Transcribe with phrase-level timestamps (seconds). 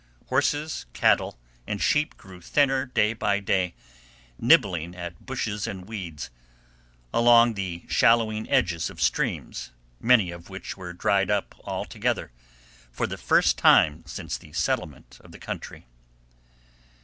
[0.29, 3.75] Horses, cattle, and sheep grew thinner day by day,
[4.39, 6.31] nibbling at bushes and weeds,
[7.13, 9.69] along the shallowing edges of streams,
[9.99, 12.31] many of which were dried up altogether,
[12.91, 15.85] for the first time since the settlement of the country.